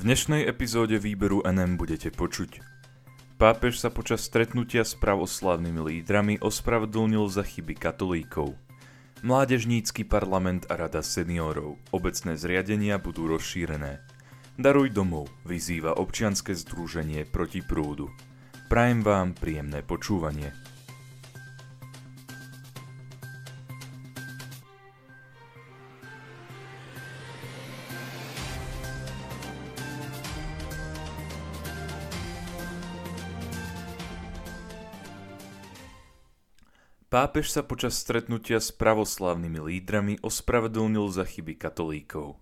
V 0.00 0.08
dnešnej 0.08 0.48
epizóde 0.48 0.96
výberu 0.96 1.44
NM 1.44 1.76
budete 1.76 2.08
počuť. 2.08 2.64
Pápež 3.36 3.84
sa 3.84 3.92
počas 3.92 4.24
stretnutia 4.24 4.80
s 4.80 4.96
pravoslavnými 4.96 5.76
lídrami 5.76 6.40
ospravedlnil 6.40 7.28
za 7.28 7.44
chyby 7.44 7.76
katolíkov. 7.76 8.56
Mládežnícky 9.20 10.08
parlament 10.08 10.64
a 10.72 10.80
rada 10.80 11.04
seniorov. 11.04 11.76
Obecné 11.92 12.40
zriadenia 12.40 12.96
budú 12.96 13.28
rozšírené. 13.28 14.00
Daruj 14.56 14.88
domov, 14.88 15.28
vyzýva 15.44 15.92
občianske 16.00 16.56
združenie 16.56 17.28
proti 17.28 17.60
prúdu. 17.60 18.08
Prajem 18.72 19.04
vám 19.04 19.36
príjemné 19.36 19.84
počúvanie. 19.84 20.56
Pápež 37.10 37.50
sa 37.50 37.66
počas 37.66 37.98
stretnutia 37.98 38.62
s 38.62 38.70
pravoslavnými 38.70 39.58
lídrami 39.58 40.22
ospravedlnil 40.22 41.10
za 41.10 41.26
chyby 41.26 41.58
katolíkov. 41.58 42.38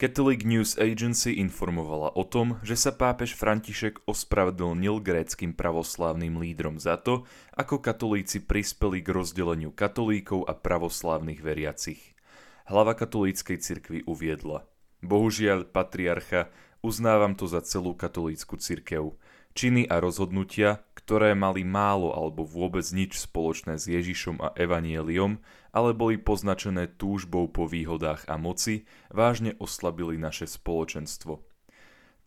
Catholic 0.00 0.48
News 0.48 0.80
Agency 0.80 1.36
informovala 1.36 2.16
o 2.16 2.24
tom, 2.24 2.56
že 2.64 2.72
sa 2.72 2.88
pápež 2.88 3.36
František 3.36 4.08
ospravedlnil 4.08 5.04
gréckým 5.04 5.52
pravoslávnym 5.52 6.40
lídrom 6.40 6.80
za 6.80 6.96
to, 6.96 7.28
ako 7.52 7.84
katolíci 7.84 8.40
prispeli 8.40 9.04
k 9.04 9.12
rozdeleniu 9.12 9.76
katolíkov 9.76 10.48
a 10.48 10.56
pravoslávnych 10.56 11.44
veriacich. 11.44 12.16
Hlava 12.64 12.96
katolíckej 12.96 13.60
cirkvi 13.60 14.08
uviedla. 14.08 14.64
Bohužiaľ, 15.04 15.68
patriarcha, 15.68 16.48
uznávam 16.80 17.36
to 17.36 17.44
za 17.44 17.60
celú 17.60 17.92
katolícku 17.92 18.56
cirkev. 18.56 19.20
Činy 19.52 19.84
a 19.84 20.00
rozhodnutia, 20.00 20.80
ktoré 21.08 21.32
mali 21.32 21.64
málo 21.64 22.12
alebo 22.12 22.44
vôbec 22.44 22.84
nič 22.92 23.16
spoločné 23.16 23.80
s 23.80 23.88
Ježišom 23.88 24.44
a 24.44 24.52
Evanieliom, 24.52 25.40
ale 25.72 25.96
boli 25.96 26.20
poznačené 26.20 26.84
túžbou 27.00 27.48
po 27.48 27.64
výhodách 27.64 28.28
a 28.28 28.36
moci, 28.36 28.84
vážne 29.08 29.56
oslabili 29.56 30.20
naše 30.20 30.44
spoločenstvo. 30.44 31.40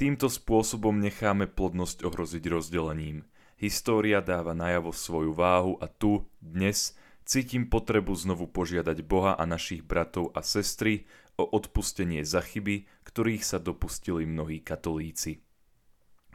Týmto 0.01 0.33
spôsobom 0.33 0.97
necháme 0.97 1.45
plodnosť 1.45 2.09
ohroziť 2.09 2.41
rozdelením. 2.49 3.21
História 3.61 4.17
dáva 4.17 4.57
najavo 4.57 4.89
svoju 4.89 5.29
váhu 5.37 5.77
a 5.77 5.85
tu, 5.85 6.25
dnes, 6.41 6.97
cítim 7.21 7.69
potrebu 7.69 8.17
znovu 8.17 8.49
požiadať 8.49 9.05
Boha 9.05 9.37
a 9.37 9.45
našich 9.45 9.85
bratov 9.85 10.33
a 10.33 10.41
sestry 10.41 11.05
o 11.37 11.45
odpustenie 11.45 12.25
za 12.25 12.41
chyby, 12.41 12.89
ktorých 13.05 13.45
sa 13.45 13.61
dopustili 13.61 14.25
mnohí 14.25 14.57
katolíci. 14.65 15.50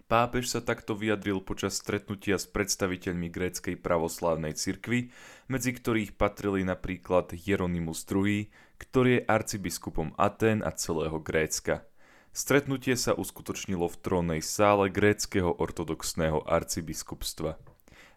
Pápež 0.06 0.54
sa 0.54 0.62
takto 0.62 0.94
vyjadril 0.94 1.42
počas 1.42 1.82
stretnutia 1.82 2.38
s 2.38 2.46
predstaviteľmi 2.46 3.26
gréckej 3.26 3.74
pravoslávnej 3.74 4.54
cirkvy, 4.54 5.10
medzi 5.50 5.74
ktorých 5.74 6.14
patrili 6.14 6.62
napríklad 6.62 7.34
Hieronymus 7.34 8.06
II, 8.06 8.46
ktorý 8.78 9.10
je 9.18 9.26
arcibiskupom 9.26 10.14
Atén 10.14 10.62
a 10.62 10.70
celého 10.70 11.18
Grécka. 11.18 11.82
Stretnutie 12.30 12.94
sa 12.94 13.18
uskutočnilo 13.18 13.90
v 13.90 13.96
trónnej 13.98 14.40
sále 14.46 14.94
gréckého 14.94 15.50
ortodoxného 15.50 16.46
arcibiskupstva. 16.46 17.58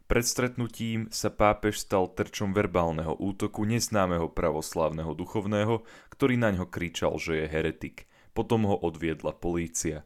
Pred 0.05 0.25
stretnutím 0.29 1.09
sa 1.09 1.33
pápež 1.33 1.81
stal 1.81 2.05
terčom 2.13 2.53
verbálneho 2.53 3.17
útoku 3.17 3.65
neznámeho 3.65 4.29
pravoslávneho 4.29 5.17
duchovného, 5.17 5.81
ktorý 6.13 6.37
na 6.37 6.53
ňo 6.53 6.69
kričal, 6.69 7.17
že 7.17 7.41
je 7.41 7.45
heretik. 7.49 8.05
Potom 8.37 8.69
ho 8.69 8.77
odviedla 8.77 9.33
polícia. 9.33 10.05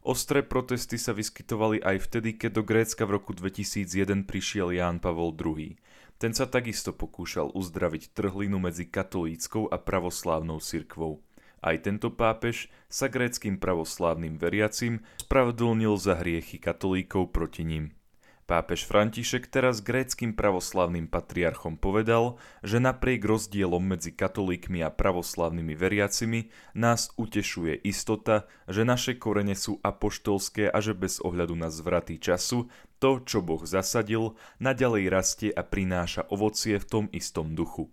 Ostré 0.00 0.40
protesty 0.40 0.96
sa 0.96 1.12
vyskytovali 1.12 1.84
aj 1.84 2.08
vtedy, 2.08 2.32
keď 2.40 2.50
do 2.56 2.62
Grécka 2.64 3.04
v 3.04 3.20
roku 3.20 3.36
2001 3.36 4.24
prišiel 4.24 4.72
Ján 4.72 4.96
Pavol 4.96 5.36
II. 5.36 5.76
Ten 6.16 6.32
sa 6.32 6.48
takisto 6.48 6.96
pokúšal 6.96 7.52
uzdraviť 7.52 8.16
trhlinu 8.16 8.56
medzi 8.56 8.88
katolíckou 8.88 9.68
a 9.68 9.76
pravoslávnou 9.76 10.56
cirkvou. 10.64 11.20
Aj 11.60 11.76
tento 11.76 12.08
pápež 12.08 12.72
sa 12.88 13.12
gréckým 13.12 13.60
pravoslávnym 13.60 14.40
veriacim 14.40 15.04
spravedlnil 15.20 15.92
za 16.00 16.16
hriechy 16.16 16.56
katolíkov 16.56 17.36
proti 17.36 17.68
ním. 17.68 17.92
Pápež 18.50 18.82
František 18.82 19.46
teraz 19.46 19.78
gréckým 19.78 20.34
pravoslavným 20.34 21.06
patriarchom 21.06 21.78
povedal, 21.78 22.34
že 22.66 22.82
napriek 22.82 23.22
rozdielom 23.22 23.78
medzi 23.78 24.10
katolíkmi 24.10 24.82
a 24.82 24.90
pravoslavnými 24.90 25.78
veriacimi 25.78 26.50
nás 26.74 27.14
utešuje 27.14 27.78
istota, 27.86 28.50
že 28.66 28.82
naše 28.82 29.22
korene 29.22 29.54
sú 29.54 29.78
apoštolské 29.86 30.66
a 30.66 30.82
že 30.82 30.98
bez 30.98 31.22
ohľadu 31.22 31.54
na 31.54 31.70
zvraty 31.70 32.18
času 32.18 32.66
to, 32.98 33.22
čo 33.22 33.38
Boh 33.38 33.62
zasadil, 33.62 34.34
naďalej 34.58 35.04
rastie 35.14 35.50
a 35.54 35.62
prináša 35.62 36.26
ovocie 36.26 36.82
v 36.82 36.88
tom 36.90 37.04
istom 37.14 37.54
duchu. 37.54 37.86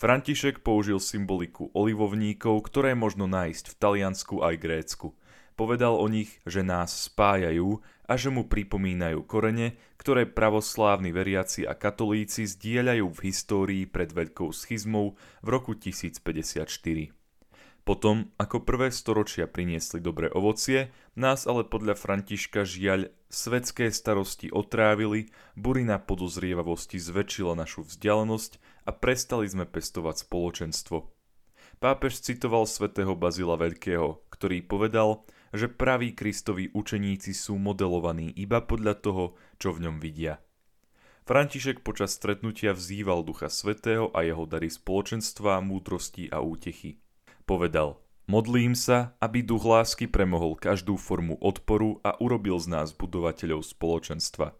František 0.00 0.64
použil 0.64 0.96
symboliku 0.96 1.68
olivovníkov, 1.76 2.72
ktoré 2.72 2.96
možno 2.96 3.28
nájsť 3.28 3.64
v 3.68 3.74
Taliansku 3.76 4.40
aj 4.40 4.54
Grécku– 4.56 5.12
Povedal 5.54 5.94
o 5.94 6.06
nich, 6.10 6.42
že 6.42 6.66
nás 6.66 7.06
spájajú 7.06 7.78
a 8.10 8.12
že 8.18 8.28
mu 8.34 8.50
pripomínajú 8.50 9.22
korene, 9.22 9.78
ktoré 9.94 10.26
pravoslávni 10.26 11.14
veriaci 11.14 11.62
a 11.62 11.78
katolíci 11.78 12.42
zdieľajú 12.44 13.06
v 13.06 13.18
histórii 13.30 13.84
pred 13.86 14.10
veľkou 14.10 14.50
schizmou 14.50 15.14
v 15.40 15.48
roku 15.48 15.78
1054. 15.78 17.14
Potom, 17.84 18.32
ako 18.40 18.64
prvé 18.64 18.88
storočia 18.88 19.44
priniesli 19.44 20.00
dobré 20.00 20.32
ovocie, 20.32 20.88
nás 21.20 21.44
ale 21.44 21.68
podľa 21.68 22.00
Františka 22.00 22.64
žiaľ 22.64 23.12
svetské 23.28 23.92
starosti 23.92 24.48
otrávili, 24.48 25.28
burina 25.52 26.00
podozrievavosti 26.00 26.96
zväčšila 26.96 27.52
našu 27.52 27.84
vzdialenosť 27.84 28.56
a 28.88 28.90
prestali 28.90 29.44
sme 29.46 29.68
pestovať 29.68 30.24
spoločenstvo. 30.24 31.12
Pápež 31.76 32.24
citoval 32.24 32.64
svätého 32.64 33.12
Bazila 33.12 33.60
Veľkého, 33.60 34.24
ktorý 34.32 34.64
povedal, 34.64 35.28
že 35.54 35.70
praví 35.70 36.18
Kristovi 36.18 36.74
učeníci 36.74 37.30
sú 37.30 37.54
modelovaní 37.62 38.34
iba 38.34 38.58
podľa 38.58 38.98
toho, 38.98 39.24
čo 39.62 39.70
v 39.70 39.86
ňom 39.86 40.02
vidia. 40.02 40.42
František 41.24 41.80
počas 41.80 42.12
stretnutia 42.12 42.76
vzýval 42.76 43.24
Ducha 43.24 43.48
Svetého 43.48 44.12
a 44.12 44.26
jeho 44.26 44.44
dary 44.44 44.68
spoločenstva, 44.68 45.64
múdrosti 45.64 46.28
a 46.28 46.42
útechy. 46.44 47.00
Povedal, 47.48 47.96
modlím 48.28 48.76
sa, 48.76 49.16
aby 49.22 49.40
duch 49.40 49.64
lásky 49.64 50.04
premohol 50.10 50.58
každú 50.58 51.00
formu 51.00 51.40
odporu 51.40 52.02
a 52.04 52.18
urobil 52.20 52.60
z 52.60 52.68
nás 52.68 52.92
budovateľov 52.92 53.64
spoločenstva. 53.64 54.52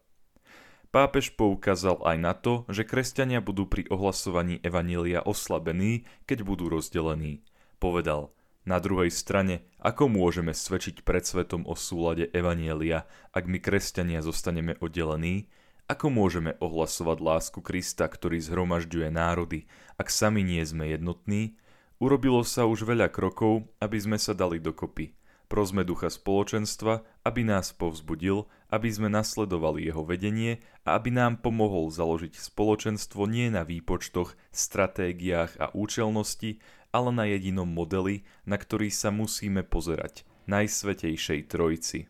Pápež 0.88 1.34
poukázal 1.34 2.00
aj 2.06 2.16
na 2.22 2.32
to, 2.38 2.62
že 2.70 2.86
kresťania 2.86 3.42
budú 3.42 3.66
pri 3.66 3.84
ohlasovaní 3.90 4.62
Evanília 4.62 5.26
oslabení, 5.26 6.06
keď 6.24 6.46
budú 6.46 6.70
rozdelení. 6.70 7.42
Povedal– 7.82 8.30
na 8.64 8.80
druhej 8.80 9.12
strane, 9.12 9.68
ako 9.84 10.08
môžeme 10.08 10.56
svedčiť 10.56 11.04
pred 11.04 11.24
svetom 11.24 11.68
o 11.68 11.76
súlade 11.76 12.32
Evanielia, 12.32 13.04
ak 13.36 13.44
my 13.44 13.60
kresťania 13.60 14.24
zostaneme 14.24 14.80
oddelení? 14.80 15.52
Ako 15.84 16.08
môžeme 16.08 16.56
ohlasovať 16.64 17.18
lásku 17.20 17.60
Krista, 17.60 18.08
ktorý 18.08 18.40
zhromažďuje 18.40 19.08
národy, 19.12 19.68
ak 20.00 20.08
sami 20.08 20.40
nie 20.40 20.64
sme 20.64 20.88
jednotní? 20.88 21.60
Urobilo 22.00 22.40
sa 22.40 22.64
už 22.64 22.88
veľa 22.88 23.12
krokov, 23.12 23.68
aby 23.84 24.00
sme 24.00 24.16
sa 24.16 24.32
dali 24.32 24.56
dokopy. 24.56 25.12
Prosme 25.44 25.84
ducha 25.84 26.08
spoločenstva, 26.08 27.04
aby 27.20 27.44
nás 27.44 27.76
povzbudil, 27.76 28.48
aby 28.72 28.88
sme 28.88 29.12
nasledovali 29.12 29.84
jeho 29.86 30.02
vedenie 30.02 30.64
a 30.88 30.96
aby 30.96 31.12
nám 31.12 31.44
pomohol 31.44 31.92
založiť 31.92 32.32
spoločenstvo 32.32 33.28
nie 33.28 33.52
na 33.52 33.62
výpočtoch, 33.62 34.34
stratégiách 34.50 35.60
a 35.60 35.68
účelnosti, 35.76 36.64
ale 36.94 37.10
na 37.10 37.26
jedinom 37.26 37.66
modeli, 37.66 38.22
na 38.46 38.54
ktorý 38.54 38.86
sa 38.94 39.10
musíme 39.10 39.66
pozerať, 39.66 40.22
Najsvetejšej 40.46 41.50
Trojci. 41.50 42.06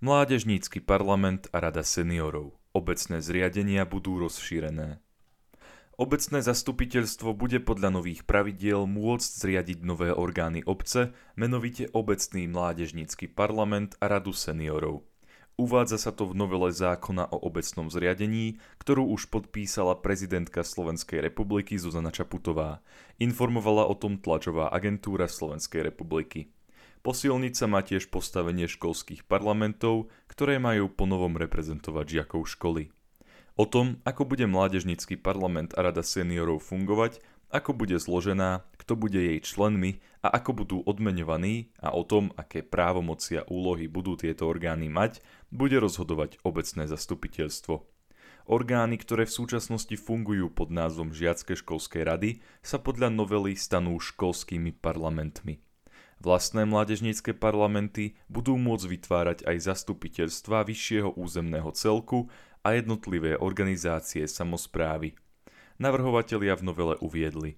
Mládežnícky 0.00 0.80
parlament 0.80 1.52
a 1.52 1.60
rada 1.60 1.84
seniorov. 1.84 2.56
Obecné 2.72 3.20
zriadenia 3.20 3.84
budú 3.84 4.16
rozšírené. 4.16 5.04
Obecné 6.00 6.40
zastupiteľstvo 6.40 7.36
bude 7.36 7.60
podľa 7.60 8.00
nových 8.00 8.24
pravidiel 8.24 8.88
môcť 8.88 9.30
zriadiť 9.44 9.84
nové 9.84 10.08
orgány 10.08 10.64
obce, 10.64 11.12
menovite 11.36 11.92
obecný 11.92 12.48
mládežnícky 12.48 13.28
parlament 13.28 14.00
a 14.00 14.08
radu 14.08 14.32
seniorov. 14.32 15.09
Uvádza 15.60 16.00
sa 16.00 16.08
to 16.08 16.24
v 16.24 16.40
novele 16.40 16.72
zákona 16.72 17.36
o 17.36 17.36
obecnom 17.36 17.92
zriadení, 17.92 18.56
ktorú 18.80 19.12
už 19.12 19.28
podpísala 19.28 19.92
prezidentka 20.00 20.64
Slovenskej 20.64 21.20
republiky 21.20 21.76
Zuzana 21.76 22.08
Čaputová. 22.08 22.80
Informovala 23.20 23.84
o 23.84 23.92
tom 23.92 24.16
tlačová 24.16 24.72
agentúra 24.72 25.28
Slovenskej 25.28 25.84
republiky. 25.92 26.48
Posilniť 27.04 27.52
sa 27.52 27.68
má 27.68 27.84
tiež 27.84 28.08
postavenie 28.08 28.72
školských 28.72 29.28
parlamentov, 29.28 30.08
ktoré 30.32 30.56
majú 30.56 30.88
ponovom 30.88 31.36
reprezentovať 31.36 32.08
žiakov 32.08 32.48
školy. 32.56 32.88
O 33.60 33.68
tom, 33.68 34.00
ako 34.08 34.32
bude 34.32 34.48
mládežnícky 34.48 35.20
parlament 35.20 35.76
a 35.76 35.84
rada 35.84 36.00
seniorov 36.00 36.64
fungovať, 36.64 37.20
ako 37.50 37.74
bude 37.74 37.98
zložená, 37.98 38.62
kto 38.78 38.94
bude 38.94 39.18
jej 39.18 39.38
členmi 39.42 39.98
a 40.22 40.30
ako 40.38 40.64
budú 40.64 40.76
odmenovaní 40.86 41.74
a 41.82 41.90
o 41.90 42.06
tom, 42.06 42.30
aké 42.38 42.62
právomoci 42.62 43.42
a 43.42 43.46
úlohy 43.50 43.90
budú 43.90 44.14
tieto 44.14 44.46
orgány 44.46 44.86
mať, 44.86 45.22
bude 45.50 45.76
rozhodovať 45.82 46.38
obecné 46.46 46.86
zastupiteľstvo. 46.86 47.82
Orgány, 48.50 48.98
ktoré 48.98 49.30
v 49.30 49.36
súčasnosti 49.36 49.94
fungujú 49.94 50.50
pod 50.50 50.74
názvom 50.74 51.14
Žiacké 51.14 51.54
školské 51.54 52.02
rady, 52.02 52.42
sa 52.64 52.82
podľa 52.82 53.12
novely 53.12 53.54
stanú 53.54 54.00
školskými 54.00 54.74
parlamentmi. 54.74 55.62
Vlastné 56.20 56.68
mládežnícke 56.68 57.32
parlamenty 57.32 58.18
budú 58.28 58.60
môcť 58.60 58.86
vytvárať 58.90 59.38
aj 59.48 59.56
zastupiteľstva 59.72 60.68
vyššieho 60.68 61.16
územného 61.16 61.72
celku 61.72 62.28
a 62.60 62.76
jednotlivé 62.76 63.40
organizácie 63.40 64.28
samozprávy. 64.28 65.16
Navrhovatelia 65.80 66.60
v 66.60 66.68
novele 66.68 66.94
uviedli. 67.00 67.56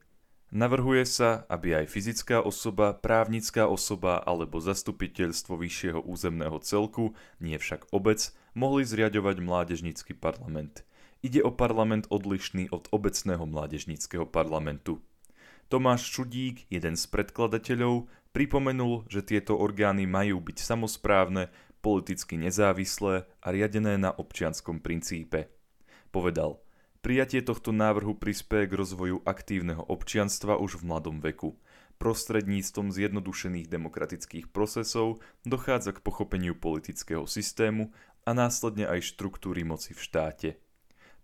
Navrhuje 0.54 1.02
sa, 1.10 1.42
aby 1.50 1.82
aj 1.82 1.90
fyzická 1.90 2.38
osoba, 2.38 2.94
právnická 2.94 3.66
osoba 3.66 4.22
alebo 4.22 4.62
zastupiteľstvo 4.62 5.58
vyššieho 5.58 6.06
územného 6.06 6.54
celku, 6.62 7.18
nie 7.42 7.58
však 7.58 7.90
obec, 7.90 8.30
mohli 8.54 8.86
zriadovať 8.86 9.42
mládežnícky 9.42 10.14
parlament. 10.14 10.86
Ide 11.26 11.42
o 11.42 11.50
parlament 11.50 12.06
odlišný 12.14 12.70
od 12.70 12.86
obecného 12.94 13.42
mládežníckého 13.42 14.30
parlamentu. 14.30 15.02
Tomáš 15.66 16.14
Čudík, 16.14 16.70
jeden 16.70 16.94
z 16.94 17.10
predkladateľov, 17.10 18.06
pripomenul, 18.30 19.02
že 19.10 19.26
tieto 19.26 19.58
orgány 19.58 20.06
majú 20.06 20.38
byť 20.38 20.62
samozprávne, 20.62 21.50
politicky 21.82 22.38
nezávislé 22.38 23.26
a 23.42 23.46
riadené 23.50 23.98
na 23.98 24.14
občianskom 24.14 24.78
princípe. 24.78 25.50
Povedal, 26.14 26.62
prijatie 27.02 27.42
tohto 27.42 27.74
návrhu 27.74 28.14
prispieje 28.14 28.70
k 28.70 28.78
rozvoju 28.78 29.26
aktívneho 29.26 29.82
občianstva 29.82 30.56
už 30.56 30.80
v 30.80 30.86
mladom 30.88 31.18
veku. 31.18 31.58
Prostredníctvom 31.98 32.90
zjednodušených 32.94 33.70
demokratických 33.70 34.50
procesov 34.50 35.22
dochádza 35.42 35.94
k 35.94 36.02
pochopeniu 36.02 36.54
politického 36.54 37.26
systému 37.26 37.90
a 38.22 38.30
následne 38.34 38.86
aj 38.86 39.02
štruktúry 39.02 39.66
moci 39.66 39.94
v 39.94 40.00
štáte. 40.00 40.50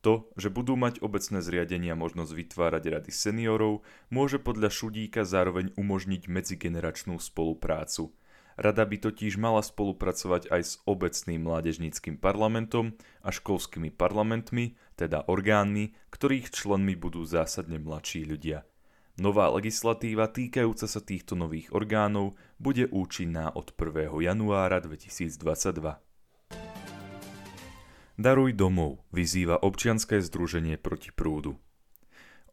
To, 0.06 0.30
že 0.38 0.54
budú 0.54 0.78
mať 0.78 1.02
obecné 1.02 1.42
zriadenia 1.42 1.98
možnosť 1.98 2.30
vytvárať 2.30 2.84
rady 2.86 3.10
seniorov, 3.10 3.82
môže 4.14 4.38
podľa 4.38 4.70
Šudíka 4.70 5.26
zároveň 5.26 5.74
umožniť 5.74 6.30
medzigeneračnú 6.30 7.18
spoluprácu. 7.18 8.14
Rada 8.58 8.82
by 8.82 8.98
totiž 8.98 9.38
mala 9.38 9.62
spolupracovať 9.62 10.50
aj 10.50 10.62
s 10.66 10.72
obecným 10.82 11.46
mládežníckým 11.46 12.18
parlamentom 12.18 12.98
a 13.22 13.30
školskými 13.30 13.94
parlamentmi, 13.94 14.74
teda 14.98 15.30
orgánmi, 15.30 15.94
ktorých 16.10 16.50
členmi 16.50 16.98
budú 16.98 17.22
zásadne 17.22 17.78
mladší 17.78 18.26
ľudia. 18.26 18.66
Nová 19.14 19.46
legislatíva 19.54 20.26
týkajúca 20.26 20.90
sa 20.90 20.98
týchto 20.98 21.38
nových 21.38 21.70
orgánov 21.70 22.34
bude 22.58 22.90
účinná 22.90 23.54
od 23.54 23.70
1. 23.78 24.10
januára 24.26 24.82
2022. 24.82 26.02
Daruj 28.18 28.50
domov, 28.58 29.06
vyzýva 29.14 29.62
občianské 29.62 30.18
združenie 30.18 30.82
proti 30.82 31.14
prúdu. 31.14 31.62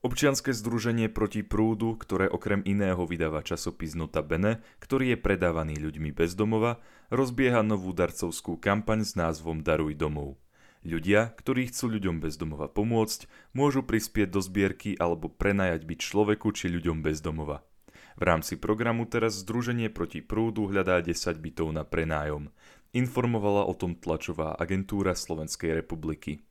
Občianske 0.05 0.53
združenie 0.53 1.09
proti 1.09 1.41
prúdu, 1.41 1.97
ktoré 1.97 2.29
okrem 2.29 2.61
iného 2.61 3.09
vydáva 3.09 3.41
časopis 3.41 3.97
Nota 3.97 4.21
Bene, 4.21 4.61
ktorý 4.77 5.17
je 5.17 5.17
predávaný 5.17 5.81
ľuďmi 5.81 6.13
bez 6.13 6.37
domova, 6.37 6.77
rozbieha 7.09 7.65
novú 7.65 7.89
darcovskú 7.89 8.61
kampaň 8.61 9.01
s 9.01 9.17
názvom 9.17 9.65
Daruj 9.65 9.97
domov. 9.97 10.37
Ľudia, 10.85 11.33
ktorí 11.33 11.73
chcú 11.73 11.97
ľuďom 11.97 12.21
bez 12.21 12.37
domova 12.37 12.69
pomôcť, 12.69 13.25
môžu 13.57 13.81
prispieť 13.81 14.29
do 14.29 14.45
zbierky 14.45 14.93
alebo 14.93 15.25
prenajať 15.25 15.89
byť 15.89 15.99
človeku 16.05 16.53
či 16.53 16.69
ľuďom 16.69 17.01
bez 17.01 17.25
domova. 17.25 17.65
V 18.13 18.29
rámci 18.29 18.61
programu 18.61 19.09
teraz 19.09 19.41
Združenie 19.41 19.89
proti 19.89 20.21
prúdu 20.21 20.69
hľadá 20.69 21.01
10 21.01 21.17
bytov 21.41 21.73
na 21.73 21.81
prenájom. 21.81 22.53
Informovala 22.93 23.65
o 23.65 23.73
tom 23.73 23.97
tlačová 23.97 24.53
agentúra 24.53 25.17
Slovenskej 25.17 25.73
republiky. 25.81 26.45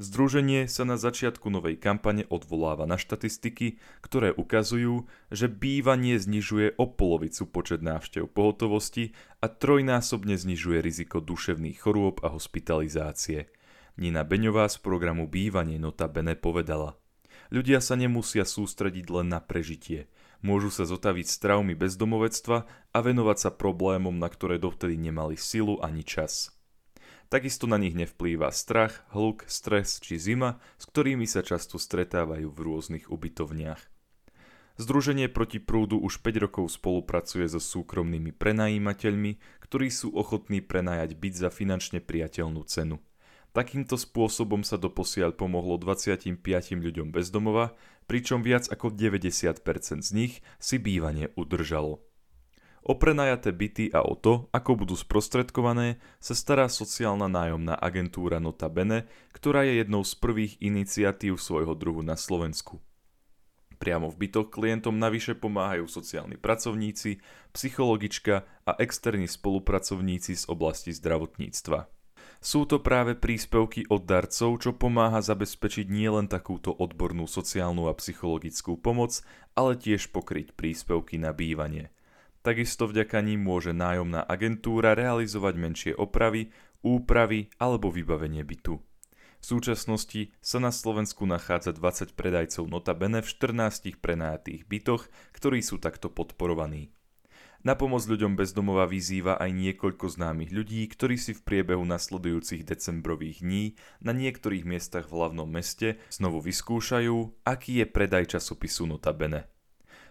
Združenie 0.00 0.64
sa 0.64 0.88
na 0.88 0.96
začiatku 0.96 1.52
novej 1.52 1.76
kampane 1.76 2.24
odvoláva 2.32 2.88
na 2.88 2.96
štatistiky, 2.96 3.76
ktoré 4.00 4.32
ukazujú, 4.32 5.04
že 5.28 5.52
bývanie 5.52 6.16
znižuje 6.16 6.80
o 6.80 6.88
polovicu 6.88 7.44
počet 7.44 7.84
návštev 7.84 8.32
pohotovosti 8.32 9.12
a 9.44 9.52
trojnásobne 9.52 10.40
znižuje 10.40 10.80
riziko 10.80 11.20
duševných 11.20 11.84
chorôb 11.84 12.24
a 12.24 12.32
hospitalizácie. 12.32 13.52
Nina 14.00 14.24
Beňová 14.24 14.72
z 14.72 14.80
programu 14.80 15.28
Bývanie 15.28 15.76
Bene 16.08 16.32
povedala 16.32 16.96
Ľudia 17.52 17.84
sa 17.84 17.92
nemusia 17.92 18.48
sústrediť 18.48 19.12
len 19.12 19.28
na 19.28 19.44
prežitie– 19.44 20.08
môžu 20.40 20.72
sa 20.72 20.88
zotaviť 20.88 21.26
z 21.28 21.36
traumy 21.36 21.76
bezdomovectva 21.76 22.64
a 22.92 22.98
venovať 23.04 23.36
sa 23.36 23.50
problémom, 23.52 24.16
na 24.16 24.28
ktoré 24.32 24.56
dovtedy 24.56 24.96
nemali 24.96 25.36
silu 25.36 25.76
ani 25.84 26.00
čas. 26.04 26.59
Takisto 27.30 27.70
na 27.70 27.78
nich 27.78 27.94
nevplýva 27.94 28.50
strach, 28.50 29.06
hluk, 29.14 29.46
stres 29.46 30.02
či 30.02 30.18
zima, 30.18 30.58
s 30.82 30.90
ktorými 30.90 31.30
sa 31.30 31.46
často 31.46 31.78
stretávajú 31.78 32.50
v 32.50 32.58
rôznych 32.58 33.06
ubytovniach. 33.06 33.78
Združenie 34.82 35.30
proti 35.30 35.62
prúdu 35.62 35.94
už 36.02 36.26
5 36.26 36.42
rokov 36.50 36.74
spolupracuje 36.74 37.46
so 37.46 37.62
súkromnými 37.62 38.34
prenajímateľmi, 38.34 39.38
ktorí 39.62 39.94
sú 39.94 40.10
ochotní 40.10 40.58
prenajať 40.58 41.14
byt 41.14 41.34
za 41.38 41.50
finančne 41.54 42.02
priateľnú 42.02 42.66
cenu. 42.66 42.98
Takýmto 43.54 43.94
spôsobom 43.94 44.66
sa 44.66 44.74
doposiaľ 44.74 45.38
pomohlo 45.38 45.78
25 45.78 46.34
ľuďom 46.82 47.14
bez 47.14 47.30
domova, 47.30 47.78
pričom 48.10 48.42
viac 48.42 48.66
ako 48.66 48.90
90% 48.90 50.02
z 50.02 50.10
nich 50.18 50.42
si 50.58 50.82
bývanie 50.82 51.30
udržalo. 51.38 52.02
O 52.80 52.96
prenajaté 52.96 53.52
byty 53.52 53.92
a 53.92 54.00
o 54.00 54.16
to, 54.16 54.48
ako 54.56 54.84
budú 54.84 54.96
sprostredkované, 54.96 56.00
sa 56.16 56.32
stará 56.32 56.64
sociálna 56.64 57.28
nájomná 57.28 57.76
agentúra 57.76 58.40
Nota 58.40 58.72
Bene, 58.72 59.04
ktorá 59.36 59.68
je 59.68 59.84
jednou 59.84 60.00
z 60.00 60.16
prvých 60.16 60.56
iniciatív 60.64 61.36
svojho 61.36 61.76
druhu 61.76 62.00
na 62.00 62.16
Slovensku. 62.16 62.80
Priamo 63.80 64.12
v 64.12 64.28
bytoch 64.28 64.52
klientom 64.52 64.96
navyše 65.00 65.32
pomáhajú 65.36 65.88
sociálni 65.88 66.36
pracovníci, 66.36 67.20
psychologička 67.52 68.44
a 68.68 68.72
externí 68.76 69.24
spolupracovníci 69.24 70.36
z 70.36 70.44
oblasti 70.52 70.92
zdravotníctva. 70.92 71.88
Sú 72.40 72.64
to 72.64 72.80
práve 72.80 73.16
príspevky 73.16 73.84
od 73.92 74.08
darcov, 74.08 74.64
čo 74.64 74.72
pomáha 74.72 75.20
zabezpečiť 75.20 75.88
nielen 75.92 76.28
takúto 76.28 76.72
odbornú 76.72 77.28
sociálnu 77.28 77.88
a 77.88 77.96
psychologickú 77.96 78.80
pomoc, 78.80 79.20
ale 79.52 79.76
tiež 79.76 80.08
pokryť 80.12 80.56
príspevky 80.56 81.20
na 81.20 81.36
bývanie. 81.36 81.92
Takisto 82.40 82.88
vďaka 82.88 83.20
ním 83.20 83.44
môže 83.44 83.76
nájomná 83.76 84.24
agentúra 84.24 84.96
realizovať 84.96 85.54
menšie 85.60 85.92
opravy, 85.92 86.48
úpravy 86.80 87.52
alebo 87.60 87.92
vybavenie 87.92 88.40
bytu. 88.40 88.80
V 89.40 89.44
súčasnosti 89.44 90.32
sa 90.40 90.60
na 90.60 90.72
Slovensku 90.72 91.24
nachádza 91.24 91.72
20 91.72 92.12
predajcov 92.12 92.64
Notabene 92.68 93.24
v 93.24 93.28
14 93.28 93.96
prenajatých 94.00 94.68
bytoch, 94.68 95.08
ktorí 95.32 95.64
sú 95.64 95.80
takto 95.80 96.12
podporovaní. 96.12 96.92
Na 97.60 97.76
pomoc 97.76 98.00
ľuďom 98.08 98.40
bez 98.40 98.56
domova 98.56 98.88
vyzýva 98.88 99.36
aj 99.36 99.52
niekoľko 99.52 100.08
známych 100.08 100.48
ľudí, 100.48 100.80
ktorí 100.88 101.20
si 101.20 101.36
v 101.36 101.44
priebehu 101.44 101.84
nasledujúcich 101.84 102.64
decembrových 102.64 103.44
dní 103.44 103.76
na 104.00 104.16
niektorých 104.16 104.64
miestach 104.64 105.12
v 105.12 105.20
hlavnom 105.20 105.44
meste 105.44 106.00
znovu 106.08 106.40
vyskúšajú, 106.40 107.44
aký 107.44 107.84
je 107.84 107.86
predaj 107.88 108.32
časopisu 108.32 108.88
Notabene. 108.88 109.59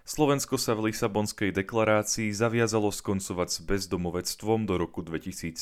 Slovensko 0.10 0.58
sa 0.58 0.74
v 0.74 0.90
Lisabonskej 0.90 1.54
deklarácii 1.54 2.34
zaviazalo 2.34 2.90
skoncovať 2.90 3.46
s 3.54 3.60
bezdomovectvom 3.62 4.66
do 4.66 4.82
roku 4.82 5.06
2030. 5.06 5.54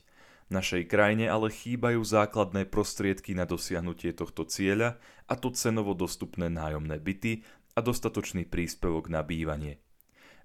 V 0.00 0.48
našej 0.48 0.88
krajine 0.88 1.28
ale 1.28 1.52
chýbajú 1.52 2.00
základné 2.00 2.72
prostriedky 2.72 3.36
na 3.36 3.44
dosiahnutie 3.44 4.16
tohto 4.16 4.48
cieľa, 4.48 4.96
a 5.28 5.36
to 5.36 5.52
cenovo 5.52 5.92
dostupné 5.92 6.48
nájomné 6.48 6.96
byty 7.04 7.44
a 7.76 7.84
dostatočný 7.84 8.48
príspevok 8.48 9.12
na 9.12 9.20
bývanie. 9.20 9.76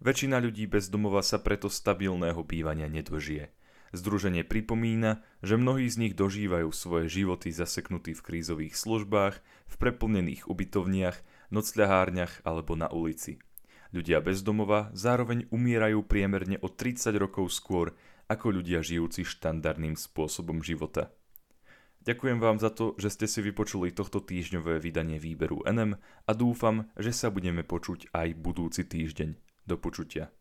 Väčšina 0.03 0.43
ľudí 0.43 0.67
bez 0.67 0.91
domova 0.91 1.23
sa 1.23 1.39
preto 1.39 1.71
stabilného 1.71 2.43
bývania 2.43 2.91
nedožije. 2.91 3.47
Združenie 3.95 4.43
pripomína, 4.43 5.23
že 5.39 5.55
mnohí 5.55 5.87
z 5.87 6.03
nich 6.03 6.13
dožívajú 6.19 6.67
svoje 6.75 7.07
životy 7.07 7.55
zaseknutí 7.55 8.11
v 8.11 8.25
krízových 8.27 8.75
službách, 8.75 9.39
v 9.71 9.75
preplnených 9.79 10.51
ubytovniach, 10.51 11.15
nocľahárniach 11.53 12.43
alebo 12.47 12.75
na 12.75 12.87
ulici. 12.91 13.39
Ľudia 13.95 14.19
bez 14.19 14.43
domova 14.43 14.91
zároveň 14.91 15.47
umierajú 15.47 16.03
priemerne 16.03 16.59
o 16.59 16.67
30 16.67 17.15
rokov 17.15 17.55
skôr 17.55 17.95
ako 18.27 18.59
ľudia 18.59 18.83
žijúci 18.83 19.23
štandardným 19.23 19.95
spôsobom 19.95 20.59
života. 20.59 21.15
Ďakujem 22.03 22.39
vám 22.39 22.59
za 22.59 22.71
to, 22.71 22.95
že 22.95 23.11
ste 23.11 23.27
si 23.27 23.39
vypočuli 23.43 23.91
tohto 23.91 24.23
týždňové 24.23 24.79
vydanie 24.79 25.19
výberu 25.19 25.63
NM 25.67 25.99
a 25.99 26.31
dúfam, 26.31 26.87
že 26.95 27.11
sa 27.11 27.27
budeme 27.27 27.67
počuť 27.67 28.15
aj 28.15 28.27
budúci 28.39 28.87
týždeň. 28.87 29.35
Do 29.67 29.75
počutia. 29.75 30.31